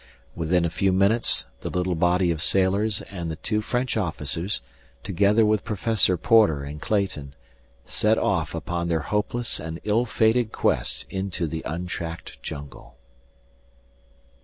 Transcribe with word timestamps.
Within 0.35 0.65
a 0.65 0.69
few 0.71 0.91
minutes 0.91 1.45
the 1.59 1.69
little 1.69 1.93
body 1.93 2.31
of 2.31 2.41
sailors 2.41 3.03
and 3.03 3.29
the 3.29 3.35
two 3.35 3.61
French 3.61 3.95
officers, 3.95 4.61
together 5.03 5.45
with 5.45 5.63
Professor 5.63 6.17
Porter 6.17 6.63
and 6.63 6.81
Clayton, 6.81 7.35
set 7.85 8.17
off 8.17 8.55
upon 8.55 8.87
their 8.87 9.01
hopeless 9.01 9.59
and 9.59 9.79
ill 9.83 10.05
fated 10.05 10.51
quest 10.51 11.05
into 11.11 11.45
the 11.45 11.61
untracked 11.67 12.41
jungle. 12.41 12.95